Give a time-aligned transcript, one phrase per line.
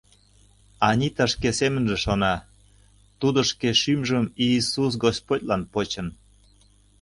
[0.87, 2.33] Анита шке семынже шона:
[3.19, 6.07] тудо шке шӱмжым Иисус Господьлан почын.